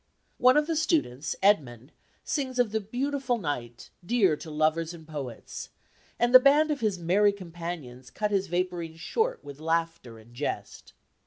[0.39, 1.91] One of the students, Edmund,
[2.23, 5.69] sings of the beautiful night dear to lovers and poets,
[6.17, 10.93] and the band of his merry companions cut his vapourings short with laughter and jest.